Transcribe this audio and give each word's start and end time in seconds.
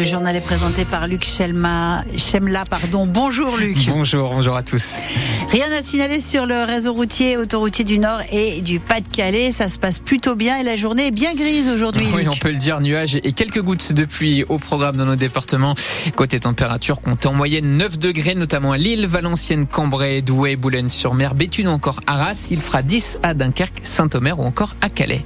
le 0.00 0.06
journal 0.06 0.34
est 0.34 0.40
présenté 0.40 0.86
par 0.86 1.06
Luc 1.06 1.26
Chemla. 1.26 2.04
Pardon. 2.70 3.06
Bonjour 3.06 3.58
Luc. 3.58 3.76
Bonjour, 3.86 4.30
bonjour 4.30 4.56
à 4.56 4.62
tous. 4.62 4.94
Rien 5.50 5.70
à 5.72 5.82
signaler 5.82 6.20
sur 6.20 6.46
le 6.46 6.62
réseau 6.62 6.94
routier, 6.94 7.36
autoroutier 7.36 7.84
du 7.84 7.98
Nord 7.98 8.20
et 8.32 8.62
du 8.62 8.80
Pas-de-Calais. 8.80 9.52
Ça 9.52 9.68
se 9.68 9.78
passe 9.78 9.98
plutôt 9.98 10.36
bien 10.36 10.56
et 10.56 10.62
la 10.62 10.76
journée 10.76 11.08
est 11.08 11.10
bien 11.10 11.34
grise 11.34 11.68
aujourd'hui. 11.68 12.08
Oui, 12.14 12.26
on 12.26 12.36
peut 12.36 12.50
le 12.50 12.56
dire, 12.56 12.80
nuages 12.80 13.16
et 13.22 13.32
quelques 13.32 13.60
gouttes 13.60 13.92
de 13.92 14.06
pluie 14.06 14.42
au 14.48 14.58
programme 14.58 14.96
dans 14.96 15.04
nos 15.04 15.16
départements. 15.16 15.74
Côté 16.16 16.40
température, 16.40 17.02
comptez 17.02 17.28
en 17.28 17.34
moyenne 17.34 17.76
9 17.76 17.98
degrés, 17.98 18.34
notamment 18.34 18.72
à 18.72 18.78
Lille, 18.78 19.06
Valenciennes, 19.06 19.66
Cambrai, 19.66 20.22
Douai, 20.22 20.56
Boulogne-sur-Mer, 20.56 21.34
Béthune 21.34 21.68
ou 21.68 21.72
encore 21.72 22.00
Arras. 22.06 22.48
Il 22.50 22.62
fera 22.62 22.80
10 22.80 23.18
à 23.22 23.34
Dunkerque, 23.34 23.80
Saint-Omer 23.82 24.40
ou 24.40 24.44
encore 24.44 24.76
à 24.80 24.88
Calais. 24.88 25.22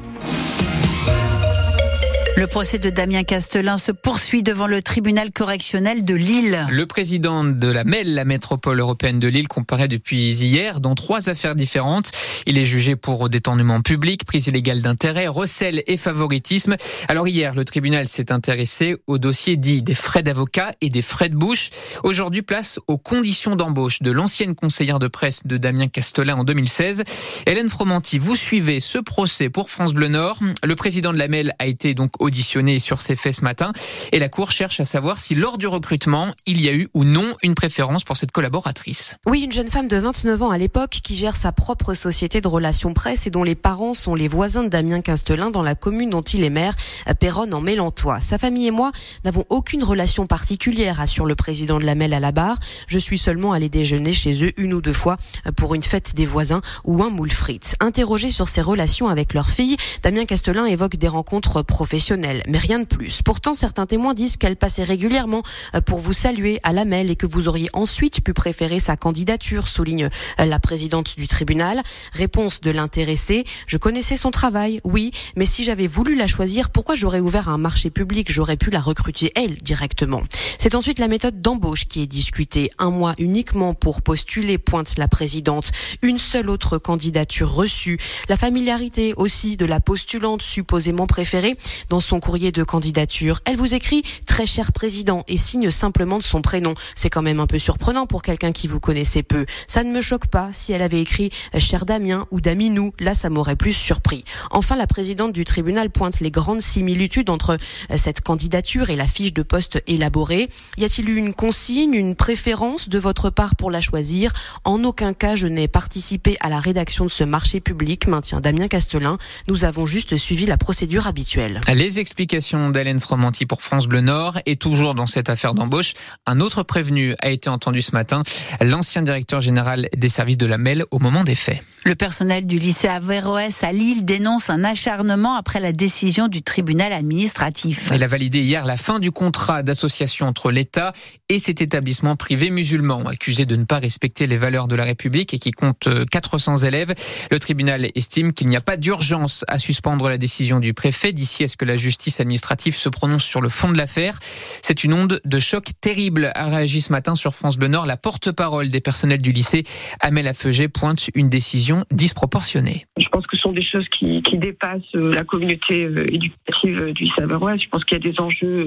Le 2.37 2.49
procès 2.49 2.81
de 2.81 2.91
Damien 2.91 3.23
Castelin 3.23 3.79
se 3.79 3.93
poursuit 3.93 4.43
devant 4.43 4.67
le 4.67 4.83
tribunal 4.83 5.31
correctionnel 5.31 6.05
de 6.05 6.15
Lille. 6.15 6.67
Le 6.69 6.85
président 6.85 7.45
de 7.45 7.69
la 7.69 7.85
MEL, 7.85 8.13
la 8.13 8.25
métropole 8.25 8.81
européenne 8.81 9.21
de 9.21 9.29
Lille, 9.29 9.47
comparaît 9.47 9.87
depuis 9.87 10.33
hier 10.33 10.81
dans 10.81 10.97
trois 10.97 11.29
affaires 11.29 11.55
différentes. 11.55 12.11
Il 12.47 12.59
est 12.59 12.65
jugé 12.65 12.97
pour 12.97 13.29
détournement 13.29 13.81
public, 13.83 14.25
prise 14.25 14.49
illégale 14.49 14.83
d'intérêt, 14.83 15.29
recel 15.29 15.85
et 15.87 15.97
favoritisme. 15.97 16.75
Alors 17.07 17.29
hier, 17.29 17.55
le 17.55 17.65
tribunal 17.65 18.09
s'est 18.09 18.33
intéressé 18.33 18.97
au 19.07 19.19
dossier 19.19 19.57
dit 19.57 19.83
des 19.83 19.95
frais 19.95 20.25
d'avocat 20.25 20.73
et 20.81 20.89
des 20.89 21.03
frais 21.03 21.29
de 21.29 21.37
bouche. 21.37 21.71
Aujourd'hui, 22.03 22.43
place 22.43 22.81
aux 22.89 22.99
conditions 22.99 23.55
d'embauche 23.55 24.03
de 24.03 24.11
l'ancienne 24.11 24.57
conseillère 24.57 24.99
de 24.99 25.07
presse 25.07 25.47
de 25.47 25.57
Damien 25.57 25.87
Castelin 25.87 26.35
en 26.35 26.43
2016. 26.43 27.05
Hélène 27.47 27.69
Fromanti, 27.69 28.19
vous 28.19 28.35
suivez 28.35 28.81
ce 28.81 28.99
procès 28.99 29.51
pour 29.51 29.71
France 29.71 29.95
Bleu 29.95 30.09
Nord. 30.09 30.41
Le 30.65 30.75
président 30.75 31.13
de 31.13 31.19
la 31.19 31.29
MEL 31.29 31.55
a 31.61 31.67
été 31.67 31.95
donc 31.95 32.24
auditionné 32.25 32.79
sur 32.79 33.03
ses 33.03 33.17
faits 33.17 33.35
ce 33.35 33.45
matin. 33.45 33.73
Et 34.13 34.19
la 34.19 34.29
Cour 34.29 34.51
cherche 34.51 34.81
à 34.81 34.85
savoir 34.85 35.21
si 35.21 35.35
lors 35.35 35.59
du 35.59 35.67
recrutement, 35.67 36.29
il 36.47 36.61
y 36.61 36.69
a 36.69 36.73
eu 36.73 36.89
ou 36.95 37.05
non 37.05 37.35
une 37.43 37.55
préférence 37.55 38.03
pour 38.03 38.17
cette 38.17 38.33
collaboratrice. 38.33 39.17
Oui, 39.27 39.43
une 39.43 39.53
jeune 39.53 39.69
femme 39.69 39.89
de 39.89 39.97
29 39.97 40.43
ans 40.43 40.51
à 40.51 40.57
l'époque 40.57 41.01
qui 41.03 41.17
gère 41.17 41.37
sa 41.37 41.53
propre 41.53 41.93
société 41.93 42.41
de 42.41 42.49
relations 42.49 42.95
presse 42.95 43.27
et 43.27 43.31
dont 43.31 43.45
les 43.45 43.55
parents 43.55 43.93
sont 43.93 44.15
les 44.15 44.27
voisins 44.27 44.63
de 44.63 44.69
Damien 44.69 45.03
Castelin 45.03 45.51
dans 45.51 45.61
la 45.61 45.75
commune 45.75 46.11
dont 46.11 46.23
il 46.23 46.45
est 46.45 46.51
maire, 46.51 46.75
Péronne 47.21 47.53
en 47.53 47.61
Mélantois. 47.61 48.21
Sa 48.21 48.39
famille 48.39 48.69
et 48.69 48.71
moi 48.71 48.91
n'avons 49.25 49.45
aucune 49.51 49.85
relation 49.85 50.27
particulière, 50.27 51.01
assure 51.01 51.27
le 51.27 51.35
président 51.35 51.79
de 51.79 51.85
la 51.85 51.95
MEL 51.95 52.15
à 52.15 52.21
la 52.21 52.33
barre. 52.33 52.59
Je 52.87 52.99
suis 52.99 53.19
seulement 53.19 53.53
allé 53.53 53.69
déjeuner 53.69 54.15
chez 54.15 54.45
eux 54.45 54.53
une 54.57 54.73
ou 54.73 54.81
deux 54.81 54.95
fois 54.95 55.19
pour 55.57 55.75
une 55.75 55.83
fête 55.83 56.15
des 56.15 56.25
voisins 56.25 56.63
ou 56.85 57.03
un 57.03 57.11
moule 57.11 57.31
frites. 57.31 57.77
Interrogé 57.81 58.31
sur 58.31 58.49
ses 58.49 58.63
relations 58.63 59.09
avec 59.09 59.35
leur 59.35 59.51
fille, 59.51 59.77
Damien 60.03 60.25
Castelin 60.25 60.65
évoque 60.65 60.97
des 60.97 61.09
rencontres 61.09 61.61
professionnelles 61.63 62.14
mais 62.17 62.59
rien 62.59 62.79
de 62.79 62.85
plus. 62.85 63.23
Pourtant, 63.23 63.55
certains 63.55 63.87
témoins 63.87 64.15
disent 64.15 64.37
qu'elle 64.37 64.57
passait 64.57 64.85
régulièrement 64.85 65.43
euh, 65.75 65.81
pour 65.81 65.99
vous 65.99 66.13
saluer 66.13 66.61
à 66.63 66.73
la 66.73 66.85
mail 66.85 67.11
et 67.11 67.17
que 67.17 67.27
vous 67.27 67.49
auriez 67.49 67.69
ensuite 67.73 68.23
pu 68.23 68.33
préférer 68.33 68.81
sa 68.81 68.97
candidature, 68.97 69.69
souligne 69.69 70.09
euh, 70.41 70.45
la 70.45 70.59
présidente 70.59 71.17
du 71.17 71.29
tribunal. 71.29 71.83
Réponse 72.13 72.61
de 72.61 72.71
l'intéressé, 72.71 73.45
je 73.67 73.77
connaissais 73.77 74.17
son 74.17 74.31
travail, 74.31 74.81
oui, 74.85 75.11
mais 75.37 75.47
si 75.47 75.65
j'avais 75.65 75.87
voulu 75.87 76.15
la 76.15 76.27
choisir, 76.27 76.71
pourquoi 76.71 76.95
j'aurais 76.95 77.21
ouvert 77.21 77.49
un 77.49 77.59
marché 77.59 77.91
public? 77.91 78.31
J'aurais 78.31 78.57
pu 78.57 78.71
la 78.71 78.81
recruter 78.81 79.33
elle 79.35 79.57
directement. 79.57 80.23
C'est 80.59 80.75
ensuite 80.75 80.99
la 80.99 81.09
méthode 81.09 81.41
d'embauche 81.41 81.87
qui 81.87 82.03
est 82.03 82.07
discutée. 82.07 82.71
Un 82.79 82.91
mois 82.91 83.15
uniquement 83.19 83.75
pour 83.75 84.03
postuler, 84.03 84.59
pointe 84.59 84.97
la 84.99 85.09
présidente. 85.09 85.73
Une 86.03 86.19
seule 86.19 86.51
autre 86.51 86.79
candidature 86.79 87.53
reçue. 87.53 87.99
La 88.29 88.37
familiarité 88.37 89.15
aussi 89.17 89.57
de 89.57 89.67
la 89.67 89.81
postulante 89.81 90.43
supposément 90.43 91.07
préférée 91.07 91.57
dans 91.89 92.01
son 92.05 92.21
courrier 92.21 92.53
de 92.53 92.63
candidature. 92.63 93.41
Elle 93.45 93.57
vous 93.57 93.75
écrit 93.75 94.03
très 94.27 94.47
cher 94.47 94.73
président 94.73 95.25
et 95.27 95.37
signe 95.37 95.71
simplement 95.71 96.19
de 96.19 96.23
son 96.23 96.43
prénom. 96.43 96.75
C'est 96.95 97.11
quand 97.11 97.23
même 97.23 97.41
un 97.41 97.47
peu 97.47 97.59
surprenant 97.59 98.07
pour 98.07 98.23
quelqu'un 98.23 98.53
qui 98.53 98.69
vous 98.69 98.81
connaissait 98.81 99.23
peu. 99.23 99.47
Ça 99.67 99.83
ne 99.83 99.93
me 99.93 100.01
choque 100.01 100.27
pas 100.27 100.51
si 100.53 100.73
elle 100.73 100.83
avait 100.83 101.01
écrit 101.01 101.31
cher 101.59 101.87
Damien 101.87 102.27
ou 102.31 102.41
Daminou. 102.41 102.93
Là, 103.01 103.15
ça 103.15 103.31
m'aurait 103.31 103.57
plus 103.57 103.73
surpris. 103.73 104.25
Enfin, 104.51 104.77
la 104.77 104.87
présidente 104.87 105.33
du 105.33 105.45
tribunal 105.45 105.91
pointe 105.91 106.21
les 106.21 106.31
grandes 106.31 106.61
similitudes 106.61 107.31
entre 107.31 107.57
euh, 107.91 107.97
cette 107.97 108.21
candidature 108.21 108.91
et 108.91 108.97
la 108.97 109.07
fiche 109.07 109.33
de 109.33 109.43
poste 109.43 109.83
élaborée. 109.87 110.49
Y 110.77 110.85
a-t-il 110.85 111.09
eu 111.09 111.17
une 111.17 111.35
consigne, 111.35 111.95
une 111.95 112.15
préférence 112.15 112.89
de 112.89 112.99
votre 112.99 113.31
part 113.31 113.57
pour 113.57 113.71
la 113.71 113.81
choisir? 113.81 114.33
En 114.65 114.85
aucun 114.85 115.15
cas, 115.15 115.37
je 115.37 115.47
n'ai 115.47 115.69
participé 115.69 116.37
à 116.41 116.49
la 116.49 116.61
rédaction 116.61 117.05
de 117.05 117.11
ce 117.11 117.25
marché 117.25 117.61
public, 117.61 118.07
maintient 118.07 118.41
Damien 118.41 118.69
Castelin. 118.69 119.19
Nous 119.49 119.65
avons 119.65 119.87
juste 119.87 120.17
suivi 120.17 120.47
la 120.47 120.57
procédure 120.57 121.07
habituelle. 121.07 121.61
Les 121.95 122.01
explications 122.01 122.71
d'Hélène 122.71 122.99
Fromanti 122.99 123.47
pour 123.47 123.63
France 123.63 123.87
Bleu 123.87 124.01
Nord 124.01 124.41
et 124.47 124.57
toujours 124.57 124.97
dans 124.97 125.07
cette 125.07 125.29
affaire 125.29 125.55
d'embauche, 125.55 125.95
un 126.27 126.41
autre 126.41 126.65
prévenu 126.65 127.15
a 127.21 127.31
été 127.31 127.49
entendu 127.49 127.83
ce 127.83 127.93
matin, 127.93 128.25
l'ancien 128.61 129.03
directeur 129.03 129.41
général 129.41 129.89
des 129.97 130.09
services 130.09 130.39
de 130.39 130.47
la 130.47 130.59
MEL 130.59 130.85
au 130.91 130.99
moment 130.99 131.23
des 131.23 131.37
faits. 131.37 131.63
Le 131.87 131.95
personnel 131.95 132.47
du 132.47 132.59
lycée 132.59 132.89
Averroès 132.89 133.63
à 133.63 133.71
Lille 133.71 134.07
dénonce 134.07 134.49
un 134.49 134.65
acharnement 134.65 135.35
après 135.35 135.61
la 135.61 135.71
décision 135.71 136.29
du 136.29 136.41
tribunal 136.41 136.95
administratif. 136.95 137.91
Il 137.95 138.03
a 138.03 138.07
validé 138.07 138.41
hier 138.41 138.65
la 138.65 138.79
fin 138.79 138.99
du 138.99 139.11
contrat 139.11 139.63
d'association 139.63 140.27
entre 140.27 140.51
l'État 140.51 140.95
et 141.29 141.39
cet 141.39 141.61
établissement 141.61 142.17
privé 142.17 142.49
musulman, 142.49 143.05
accusé 143.05 143.45
de 143.45 143.55
ne 143.55 143.65
pas 143.65 143.81
respecter 143.81 144.27
les 144.27 144.39
valeurs 144.39 144.67
de 144.67 144.75
la 144.75 144.85
République 144.85 145.35
et 145.35 145.39
qui 145.39 145.51
compte 145.51 145.89
400 146.11 146.59
élèves. 146.59 146.95
Le 147.31 147.39
tribunal 147.39 147.91
estime 147.95 148.33
qu'il 148.33 148.49
n'y 148.49 148.57
a 148.57 148.63
pas 148.63 148.79
d'urgence 148.79 149.45
à 149.47 149.59
suspendre 149.59 150.09
la 150.09 150.17
décision 150.17 150.61
du 150.61 150.73
préfet 150.73 151.13
d'ici 151.13 151.45
à 151.45 151.49
ce 151.49 151.59
que 151.59 151.67
la 151.67 151.77
justice 151.85 152.21
administrative 152.21 152.77
se 152.77 152.89
prononce 152.89 153.25
sur 153.25 153.41
le 153.41 153.49
fond 153.49 153.71
de 153.71 153.77
l'affaire. 153.77 154.19
C'est 154.63 154.85
une 154.85 154.95
onde 154.95 155.21
de 155.25 155.39
choc 155.39 155.67
terrible, 155.81 156.33
a 156.35 156.47
réagi 156.47 156.81
ce 156.81 156.93
matin 156.93 157.15
sur 157.15 157.35
France 157.35 157.59
Bleu 157.59 157.69
Nord 157.69 157.85
la 157.87 157.99
porte-parole 157.99 158.69
des 158.69 158.81
personnels 158.81 159.21
du 159.21 159.33
lycée, 159.33 159.65
Amel 160.01 160.27
Afeuget, 160.27 160.69
pointe 160.69 161.11
une 161.15 161.29
décision 161.29 161.85
disproportionnée. 161.91 162.87
Je 162.97 163.09
pense 163.09 163.27
que 163.27 163.37
ce 163.37 163.43
sont 163.43 163.53
des 163.53 163.65
choses 163.65 163.87
qui, 163.91 164.23
dépassent 164.35 164.83
euh, 164.95 165.15
la 165.15 165.23
communauté 165.23 165.85
euh, 165.85 166.13
éducative 166.13 166.93
du 166.93 167.07
Savoie. 167.09 167.57
Je 167.57 167.69
pense 167.69 167.85
qu'il 167.85 167.97
y 167.99 168.01
a 168.09 168.13
des 168.13 168.19
enjeux, 168.21 168.67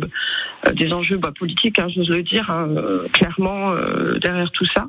euh, 0.65 0.71
des 0.73 0.93
enjeux 0.93 1.17
bah, 1.17 1.33
politiques, 1.37 1.79
hein, 1.79 1.87
j'ose 1.93 2.09
le 2.09 2.23
dire, 2.23 2.49
hein, 2.49 2.69
clairement 3.11 3.73
derrière 4.21 4.51
tout 4.51 4.65
ça. 4.73 4.87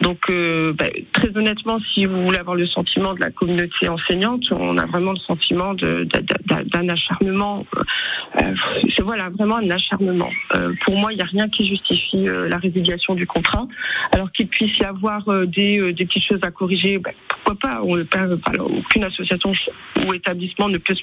Donc, 0.00 0.18
euh, 0.28 0.74
bah, 0.74 0.86
très 1.12 1.34
honnêtement, 1.36 1.78
si 1.94 2.04
vous 2.04 2.24
voulez 2.24 2.38
avoir 2.38 2.54
le 2.54 2.66
sentiment 2.66 3.14
de 3.14 3.20
la 3.20 3.30
communauté 3.30 3.88
enseignante, 3.88 4.44
on 4.50 4.76
a 4.76 4.84
vraiment 4.84 5.12
le 5.12 5.18
sentiment 5.18 5.74
d'un 5.74 6.88
acharnement. 6.88 7.66
Euh, 8.42 8.54
c'est 8.94 9.02
voilà, 9.02 9.30
vraiment 9.30 9.56
un 9.56 9.70
acharnement. 9.70 10.30
Euh, 10.54 10.74
pour 10.84 10.96
moi, 10.96 11.12
il 11.12 11.16
n'y 11.16 11.22
a 11.22 11.26
rien 11.26 11.48
qui 11.48 11.66
justifie 11.66 12.26
la 12.26 12.58
résiliation 12.58 13.14
du 13.14 13.26
contrat. 13.26 13.66
Alors 14.12 14.30
qu'il 14.32 14.48
puisse 14.48 14.76
y 14.78 14.84
avoir 14.84 15.24
des, 15.46 15.94
petites 15.96 16.24
choses 16.24 16.40
à 16.42 16.50
corriger, 16.50 16.98
bah, 16.98 17.10
pourquoi 17.28 17.70
pas? 17.70 17.80
Aucune 17.80 19.04
association 19.04 19.52
ou 20.06 20.12
établissement 20.12 20.68
ne 20.68 20.78
peut, 20.78 20.94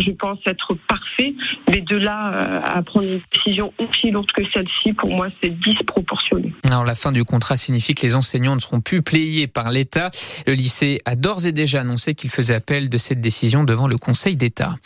je 0.00 0.10
pense, 0.10 0.38
être 0.46 0.74
parfait. 0.88 1.34
Mais 1.68 1.80
de 1.80 1.96
là 1.96 2.60
à 2.64 2.82
prendre 2.82 3.06
une 3.06 3.20
décision 3.32 3.72
aussi 3.78 4.10
lourde 4.10 4.30
que 4.32 4.42
celle-ci, 4.52 4.94
pour 4.94 5.10
moi, 5.10 5.28
c'est 5.40 5.50
disproportionné. 5.60 6.52
Alors, 6.68 6.84
la 6.84 6.94
fin 6.94 7.12
du 7.12 7.24
contrat 7.24 7.56
signifie 7.56 7.94
que 7.94 8.02
les 8.02 8.15
enseignants 8.16 8.56
ne 8.56 8.60
seront 8.60 8.80
plus 8.80 9.02
payés 9.02 9.46
par 9.46 9.70
l'État. 9.70 10.10
Le 10.46 10.54
lycée 10.54 11.00
a 11.04 11.14
d'ores 11.14 11.46
et 11.46 11.52
déjà 11.52 11.82
annoncé 11.82 12.14
qu'il 12.14 12.30
faisait 12.30 12.54
appel 12.54 12.88
de 12.88 12.98
cette 12.98 13.20
décision 13.20 13.64
devant 13.64 13.86
le 13.86 13.98
Conseil 13.98 14.36
d'État. 14.36 14.76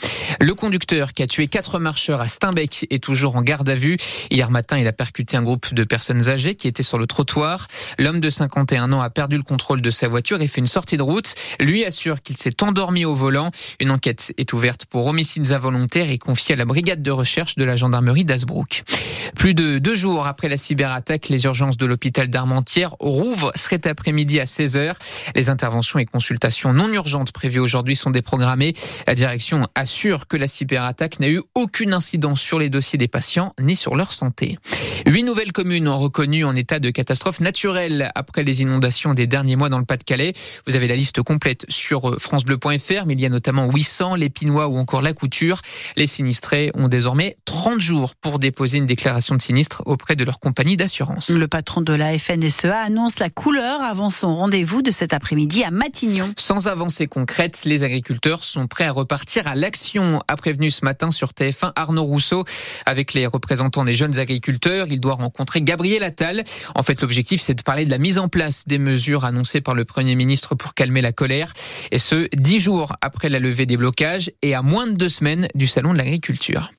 Le 0.40 0.54
conducteur 0.54 1.12
qui 1.12 1.22
a 1.22 1.26
tué 1.26 1.48
quatre 1.48 1.78
marcheurs 1.78 2.20
à 2.20 2.28
Steinbeck 2.28 2.86
est 2.90 3.02
toujours 3.02 3.36
en 3.36 3.42
garde 3.42 3.68
à 3.68 3.74
vue. 3.74 3.96
Hier 4.30 4.50
matin, 4.50 4.78
il 4.78 4.86
a 4.86 4.92
percuté 4.92 5.36
un 5.36 5.42
groupe 5.42 5.72
de 5.74 5.84
personnes 5.84 6.28
âgées 6.28 6.54
qui 6.54 6.68
étaient 6.68 6.82
sur 6.82 6.98
le 6.98 7.06
trottoir. 7.06 7.68
L'homme 7.98 8.20
de 8.20 8.30
51 8.30 8.92
ans 8.92 9.00
a 9.00 9.10
perdu 9.10 9.36
le 9.36 9.42
contrôle 9.42 9.80
de 9.80 9.90
sa 9.90 10.08
voiture 10.08 10.40
et 10.42 10.48
fait 10.48 10.60
une 10.60 10.66
sortie 10.66 10.96
de 10.96 11.02
route. 11.02 11.34
Lui 11.60 11.84
assure 11.84 12.22
qu'il 12.22 12.36
s'est 12.36 12.62
endormi 12.62 13.04
au 13.04 13.14
volant. 13.14 13.50
Une 13.80 13.90
enquête 13.90 14.32
est 14.36 14.52
ouverte 14.52 14.86
pour 14.86 15.06
homicides 15.06 15.52
involontaires 15.52 16.10
et 16.10 16.18
confiée 16.18 16.54
à 16.54 16.58
la 16.58 16.64
brigade 16.64 17.02
de 17.02 17.10
recherche 17.10 17.56
de 17.56 17.64
la 17.64 17.76
gendarmerie 17.76 18.24
d'Asbrook. 18.24 18.82
Plus 19.36 19.54
de 19.54 19.78
deux 19.78 19.94
jours 19.94 20.26
après 20.26 20.48
la 20.48 20.56
cyberattaque, 20.56 21.28
les 21.28 21.44
urgences 21.44 21.76
de 21.76 21.86
l'hôpital 21.86 22.28
d'Armentières 22.28 22.96
auront 22.98 23.20
rouvre 23.20 23.52
cet 23.54 23.86
après-midi 23.86 24.40
à 24.40 24.44
16h. 24.44 24.94
Les 25.36 25.50
interventions 25.50 25.98
et 25.98 26.06
consultations 26.06 26.72
non 26.72 26.88
urgentes 26.88 27.32
prévues 27.32 27.60
aujourd'hui 27.60 27.94
sont 27.94 28.10
déprogrammées. 28.10 28.72
La 29.06 29.14
direction 29.14 29.68
assure 29.74 30.26
que 30.26 30.38
la 30.38 30.46
cyberattaque 30.46 31.20
n'a 31.20 31.28
eu 31.28 31.42
aucune 31.54 31.92
incidence 31.92 32.40
sur 32.40 32.58
les 32.58 32.70
dossiers 32.70 32.98
des 32.98 33.08
patients 33.08 33.54
ni 33.60 33.76
sur 33.76 33.94
leur 33.94 34.12
santé. 34.12 34.58
Huit 35.06 35.22
nouvelles 35.22 35.52
communes 35.52 35.86
ont 35.86 35.98
reconnu 35.98 36.44
en 36.44 36.56
état 36.56 36.78
de 36.78 36.88
catastrophe 36.88 37.40
naturelle 37.40 38.10
après 38.14 38.42
les 38.42 38.62
inondations 38.62 39.12
des 39.12 39.26
derniers 39.26 39.56
mois 39.56 39.68
dans 39.68 39.78
le 39.78 39.84
Pas-de-Calais. 39.84 40.32
Vous 40.66 40.76
avez 40.76 40.88
la 40.88 40.96
liste 40.96 41.22
complète 41.22 41.66
sur 41.68 42.18
francebleu.fr, 42.18 43.04
mais 43.06 43.14
il 43.14 43.20
y 43.20 43.26
a 43.26 43.28
notamment 43.28 43.70
800, 43.70 44.14
l'Épinois 44.14 44.68
ou 44.68 44.78
encore 44.78 45.02
la 45.02 45.12
Couture. 45.12 45.60
Les 45.96 46.06
sinistrés 46.06 46.70
ont 46.72 46.88
désormais 46.88 47.36
30 47.44 47.80
jours 47.80 48.14
pour 48.14 48.38
déposer 48.38 48.78
une 48.78 48.86
déclaration 48.86 49.19
de 49.20 49.42
sinistre 49.42 49.82
auprès 49.86 50.16
de 50.16 50.24
leur 50.24 50.40
compagnie 50.40 50.76
d'assurance. 50.76 51.28
Le 51.28 51.48
patron 51.48 51.80
de 51.80 51.92
la 51.92 52.18
FNSEA 52.18 52.80
annonce 52.82 53.18
la 53.18 53.30
couleur 53.30 53.82
avant 53.82 54.10
son 54.10 54.34
rendez-vous 54.34 54.82
de 54.82 54.90
cet 54.90 55.12
après-midi 55.12 55.62
à 55.62 55.70
Matignon. 55.70 56.32
Sans 56.36 56.66
avancée 56.66 57.06
concrète, 57.06 57.60
les 57.64 57.84
agriculteurs 57.84 58.44
sont 58.44 58.66
prêts 58.66 58.84
à 58.84 58.92
repartir 58.92 59.46
à 59.46 59.54
l'action, 59.54 60.20
a 60.26 60.36
prévenu 60.36 60.70
ce 60.70 60.84
matin 60.84 61.10
sur 61.10 61.30
TF1 61.30 61.72
Arnaud 61.76 62.04
Rousseau. 62.04 62.44
Avec 62.86 63.14
les 63.14 63.26
représentants 63.26 63.84
des 63.84 63.94
jeunes 63.94 64.18
agriculteurs, 64.18 64.86
il 64.90 65.00
doit 65.00 65.14
rencontrer 65.14 65.62
Gabriel 65.62 66.02
Attal. 66.02 66.44
En 66.74 66.82
fait, 66.82 67.00
l'objectif, 67.00 67.40
c'est 67.40 67.54
de 67.54 67.62
parler 67.62 67.84
de 67.84 67.90
la 67.90 67.98
mise 67.98 68.18
en 68.18 68.28
place 68.28 68.66
des 68.66 68.78
mesures 68.78 69.24
annoncées 69.24 69.60
par 69.60 69.74
le 69.74 69.84
Premier 69.84 70.14
ministre 70.14 70.54
pour 70.54 70.74
calmer 70.74 71.00
la 71.00 71.12
colère. 71.12 71.52
Et 71.90 71.98
ce, 71.98 72.28
dix 72.34 72.60
jours 72.60 72.94
après 73.00 73.28
la 73.28 73.38
levée 73.38 73.66
des 73.66 73.76
blocages 73.76 74.30
et 74.42 74.54
à 74.54 74.62
moins 74.62 74.86
de 74.86 74.94
deux 74.94 75.08
semaines 75.08 75.48
du 75.54 75.66
Salon 75.66 75.92
de 75.92 75.98
l'agriculture. 75.98 76.70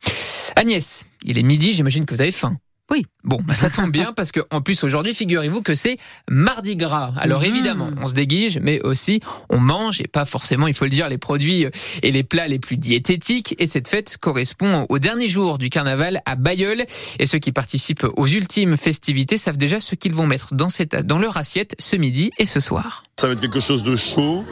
Agnès, 0.55 1.05
il 1.23 1.37
est 1.37 1.43
midi, 1.43 1.73
j'imagine 1.73 2.05
que 2.05 2.13
vous 2.13 2.21
avez 2.21 2.31
faim. 2.31 2.57
Oui. 2.91 3.05
Bon, 3.23 3.39
bah 3.41 3.55
ça 3.55 3.69
tombe 3.69 3.91
bien 3.91 4.11
parce 4.13 4.33
que 4.33 4.41
en 4.49 4.61
plus 4.61 4.83
aujourd'hui, 4.83 5.13
figurez-vous 5.13 5.61
que 5.61 5.75
c'est 5.75 5.97
mardi 6.29 6.75
gras. 6.75 7.13
Alors 7.17 7.41
mmh. 7.41 7.45
évidemment, 7.45 7.89
on 8.01 8.07
se 8.07 8.13
déguise, 8.13 8.59
mais 8.61 8.81
aussi 8.81 9.21
on 9.49 9.59
mange 9.59 10.01
et 10.01 10.07
pas 10.07 10.25
forcément, 10.25 10.67
il 10.67 10.73
faut 10.73 10.83
le 10.83 10.91
dire, 10.91 11.07
les 11.07 11.17
produits 11.17 11.67
et 12.03 12.11
les 12.11 12.23
plats 12.23 12.47
les 12.47 12.59
plus 12.59 12.77
diététiques. 12.77 13.55
Et 13.59 13.67
cette 13.67 13.87
fête 13.87 14.17
correspond 14.17 14.87
au 14.89 14.99
dernier 14.99 15.29
jour 15.29 15.57
du 15.57 15.69
carnaval 15.69 16.21
à 16.25 16.35
Bayeul. 16.35 16.83
Et 17.19 17.25
ceux 17.27 17.39
qui 17.39 17.53
participent 17.53 18.05
aux 18.17 18.27
ultimes 18.27 18.75
festivités 18.75 19.37
savent 19.37 19.57
déjà 19.57 19.79
ce 19.79 19.95
qu'ils 19.95 20.13
vont 20.13 20.27
mettre 20.27 20.53
dans, 20.53 20.69
cette, 20.69 20.95
dans 20.95 21.17
leur 21.17 21.37
assiette 21.37 21.75
ce 21.79 21.95
midi 21.95 22.31
et 22.39 22.45
ce 22.45 22.59
soir. 22.59 23.03
Ça 23.19 23.27
va 23.27 23.33
être 23.33 23.41
quelque 23.41 23.59
chose 23.61 23.83
de 23.83 23.95
chaud, 23.95 24.43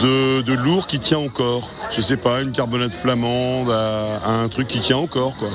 de, 0.00 0.40
de 0.40 0.52
lourd 0.54 0.86
qui 0.86 1.00
tient 1.00 1.18
encore. 1.18 1.74
Je 1.90 2.00
sais 2.00 2.16
pas, 2.16 2.40
une 2.40 2.52
carbonate 2.52 2.94
flamande, 2.94 3.68
un 3.68 4.48
truc 4.48 4.68
qui 4.68 4.80
tient 4.80 4.96
encore, 4.96 5.36
quoi. 5.36 5.50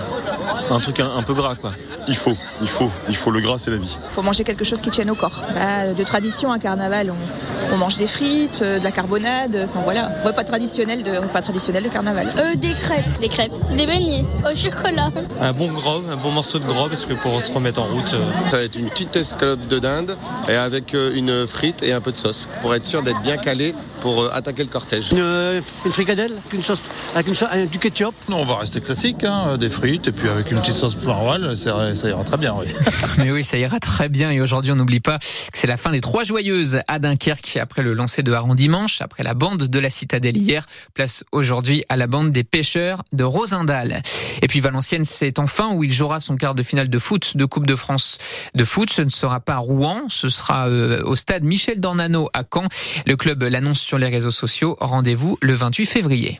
Un 0.70 0.80
truc 0.80 1.00
un, 1.00 1.10
un 1.16 1.24
peu 1.24 1.34
gras, 1.34 1.56
quoi. 1.56 1.74
Il 2.08 2.16
faut, 2.16 2.38
il 2.62 2.68
faut, 2.68 2.90
il 3.10 3.16
faut. 3.16 3.32
Le 3.32 3.42
gras, 3.42 3.58
c'est 3.58 3.72
la 3.72 3.78
vie. 3.78 3.98
Il 4.10 4.14
faut 4.14 4.22
manger 4.22 4.44
quelque 4.44 4.64
chose 4.64 4.82
qui 4.82 4.90
tienne 4.90 5.10
au 5.10 5.16
corps. 5.16 5.44
Bah, 5.54 5.94
de 5.94 6.04
tradition, 6.04 6.52
à 6.52 6.60
carnaval, 6.60 7.12
on, 7.12 7.74
on, 7.74 7.78
mange 7.78 7.98
des 7.98 8.08
frites, 8.08 8.62
euh, 8.62 8.80
de 8.80 8.84
la 8.84 8.92
carbonade. 8.92 9.68
Enfin 9.70 9.82
voilà, 9.84 10.10
repas 10.24 10.46
traditionnel 10.46 11.04
de 11.04 11.12
repas 11.12 11.42
traditionnel 11.42 11.84
de 11.84 11.90
carnaval. 11.90 12.32
Euh, 12.38 12.56
des 12.56 12.74
crêpes, 12.74 13.20
des 13.20 13.28
crêpes, 13.28 13.52
des 13.76 13.86
beignets 13.86 14.26
au 14.50 14.56
chocolat. 14.56 15.10
Un 15.42 15.52
bon 15.52 15.68
gros, 15.72 16.02
un 16.10 16.16
bon 16.16 16.32
morceau 16.32 16.60
de 16.60 16.66
gros, 16.66 16.88
parce 16.88 17.06
que 17.06 17.14
pour 17.14 17.42
se 17.42 17.52
remettre 17.52 17.82
en 17.82 17.88
route. 17.88 18.14
Euh... 18.14 18.24
Ça 18.52 18.58
va 18.58 18.64
être 18.64 18.78
une 18.78 18.90
petite 18.90 19.16
escalope 19.16 19.68
de 19.68 19.80
dinde 19.80 20.16
et 20.48 20.56
avec 20.56 20.94
euh, 20.94 21.12
une 21.14 21.46
frite 21.46 21.84
et 21.84 21.92
un 21.92 22.00
peu 22.00 22.14
de 22.14 22.18
sauce 22.18 22.48
pour 22.62 22.74
être 22.74 22.86
sûr 22.86 23.04
d'être 23.04 23.20
bien 23.22 23.38
calé 23.38 23.76
pour 24.02 24.24
euh, 24.24 24.30
attaquer 24.34 24.64
le 24.64 24.70
cortège. 24.70 25.12
Une, 25.12 25.20
euh, 25.20 25.62
une 25.86 25.92
fricadelle 25.92 26.34
une 26.54 26.64
sauce, 26.64 26.84
avec 27.14 27.28
une 27.28 27.36
sauce, 27.36 27.50
avec 27.52 27.70
du 27.70 27.80
ketchup. 27.80 28.14
Non, 28.30 28.38
on 28.38 28.46
va 28.46 28.58
rester 28.58 28.82
classique, 28.82 29.24
hein, 29.24 29.58
des 29.58 29.70
frites 29.70 30.08
et 30.08 30.12
puis 30.12 30.28
avec 30.28 30.52
une 30.52 30.60
petite 30.60 30.76
sauce 30.76 30.98
maroilles, 31.04 31.58
ça, 31.58 31.96
ça 31.96 32.10
ira 32.10 32.24
très 32.24 32.38
bien, 32.38 32.56
oui. 32.58 32.68
Mais 33.18 33.32
oui, 33.32 33.44
ça 33.44 33.58
ira 33.58 33.80
très 33.80 34.10
bien. 34.10 34.32
Et 34.32 34.42
aujourd'hui, 34.42 34.72
on 34.72 34.76
n'oublie 34.76 35.00
pas 35.00 35.18
que 35.18 35.58
c'est 35.58 35.68
la 35.68 35.78
fin 35.78 35.92
des 35.92 36.02
Trois 36.02 36.24
Joyeuses 36.24 36.82
à 36.88 37.00
Dunkerque 37.00 37.58
après 37.58 37.84
le 37.84 37.94
lancer 37.94 38.24
de 38.24 38.32
Haron 38.32 38.56
dimanche, 38.56 39.02
après 39.02 39.24
la 39.24 39.34
bande 39.34 39.64
de 39.64 39.80
la 39.80 39.90
Citadelle 39.90 40.38
hier. 40.38 40.66
Place 40.94 41.24
aujourd'hui 41.32 41.84
à 41.90 41.98
la 41.98 42.08
bande 42.08 42.32
des 42.32 42.44
pêcheurs 42.44 43.04
de 43.14 43.24
Rosendal. 43.24 44.02
Et 44.42 44.48
puis 44.48 44.60
Valenciennes, 44.60 45.06
c'est 45.06 45.40
enfin 45.40 45.74
où 45.74 45.84
il 45.84 45.92
jouera 45.92 46.20
son 46.20 46.36
quart 46.36 46.56
de 46.56 46.64
finale 46.64 46.90
de 46.90 47.00
foot 47.00 47.38
de 47.38 47.46
Coupe 47.46 47.66
de 47.68 47.76
France 47.76 48.18
de 48.56 48.64
foot. 48.64 48.90
Ce 48.92 49.02
ne 49.02 49.10
sera 49.10 49.40
pas 49.40 49.56
à 49.56 49.58
Rouen, 49.58 50.04
ce 50.10 50.30
sera 50.30 50.68
euh, 50.68 51.02
au 51.04 51.16
stade 51.16 51.44
Michel 51.44 51.80
Dornano 51.80 52.30
à 52.34 52.44
Caen. 52.44 52.68
Le 53.06 53.16
club 53.16 53.44
l'annonce 53.44 53.82
sur 53.98 54.06
les 54.06 54.16
réseaux 54.16 54.32
sociaux. 54.32 54.78
Rendez-vous 54.80 55.38
le 55.42 55.54
28 55.54 55.86
février. 55.88 56.40